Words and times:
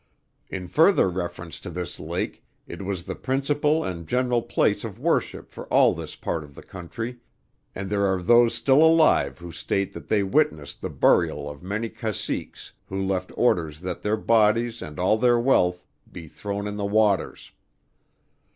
In 0.49 0.67
further 0.67 1.07
reference 1.11 1.59
to 1.59 1.69
this 1.69 1.99
lake, 1.99 2.43
it 2.65 2.81
was 2.81 3.03
the 3.03 3.13
principal 3.13 3.83
and 3.83 4.07
general 4.07 4.41
place 4.41 4.83
of 4.83 4.97
worship 4.97 5.51
for 5.51 5.67
all 5.67 5.93
this 5.93 6.15
part 6.15 6.43
of 6.43 6.55
the 6.55 6.63
country, 6.63 7.19
and 7.75 7.87
there 7.87 8.07
are 8.07 8.19
those 8.19 8.55
still 8.55 8.83
alive 8.83 9.37
who 9.37 9.51
state 9.51 9.93
that 9.93 10.07
they 10.07 10.23
witnessed 10.23 10.81
the 10.81 10.89
burial 10.89 11.47
of 11.47 11.61
many 11.61 11.87
caciques 11.87 12.71
who 12.87 12.99
left 12.99 13.31
orders 13.37 13.81
that 13.81 14.01
their 14.01 14.17
bodies 14.17 14.81
and 14.81 14.97
all 14.99 15.19
their 15.19 15.39
wealth 15.39 15.85
be 16.11 16.27
thrown 16.27 16.65
in 16.65 16.77
the 16.77 16.83
waters. 16.85 17.51